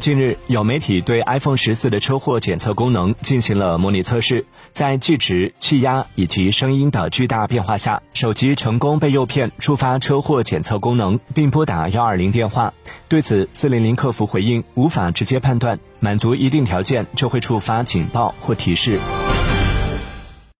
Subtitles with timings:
[0.00, 12.72] 近日，有媒体对 iPhone 十四的车祸检测功能进行了模拟测试，在计值、气压以及声音的巨大变化下，手机成功被诱骗触发车祸检测功能，并拨打幺二零电话。
[13.08, 18.98] 对此，四零零客服回应无法直接判断，满足一定条件就会触发警报或提示。